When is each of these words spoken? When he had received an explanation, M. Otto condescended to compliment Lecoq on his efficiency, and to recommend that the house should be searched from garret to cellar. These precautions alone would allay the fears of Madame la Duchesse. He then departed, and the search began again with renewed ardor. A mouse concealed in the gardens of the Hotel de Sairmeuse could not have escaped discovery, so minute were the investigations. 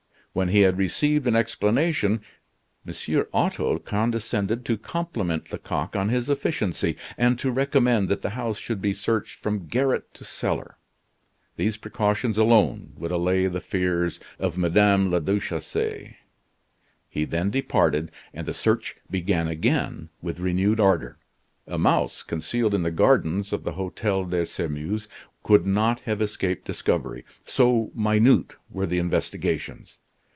When 0.33 0.47
he 0.47 0.61
had 0.61 0.77
received 0.77 1.27
an 1.27 1.35
explanation, 1.35 2.21
M. 2.87 2.93
Otto 3.33 3.79
condescended 3.79 4.63
to 4.63 4.77
compliment 4.77 5.51
Lecoq 5.51 5.93
on 5.97 6.07
his 6.07 6.29
efficiency, 6.29 6.95
and 7.17 7.37
to 7.37 7.51
recommend 7.51 8.07
that 8.07 8.21
the 8.21 8.29
house 8.29 8.57
should 8.57 8.81
be 8.81 8.93
searched 8.93 9.35
from 9.35 9.65
garret 9.67 10.13
to 10.13 10.23
cellar. 10.23 10.77
These 11.57 11.75
precautions 11.75 12.37
alone 12.37 12.93
would 12.95 13.11
allay 13.11 13.47
the 13.47 13.59
fears 13.59 14.21
of 14.39 14.55
Madame 14.57 15.11
la 15.11 15.19
Duchesse. 15.19 16.13
He 17.09 17.25
then 17.25 17.49
departed, 17.49 18.09
and 18.33 18.47
the 18.47 18.53
search 18.53 18.95
began 19.09 19.49
again 19.49 20.11
with 20.21 20.39
renewed 20.39 20.79
ardor. 20.79 21.17
A 21.67 21.77
mouse 21.77 22.23
concealed 22.23 22.73
in 22.73 22.83
the 22.83 22.89
gardens 22.91 23.51
of 23.51 23.65
the 23.65 23.73
Hotel 23.73 24.23
de 24.23 24.45
Sairmeuse 24.45 25.09
could 25.43 25.65
not 25.65 25.99
have 26.07 26.21
escaped 26.21 26.63
discovery, 26.63 27.25
so 27.45 27.91
minute 27.93 28.55
were 28.69 28.85
the 28.85 28.97
investigations. 28.97 29.97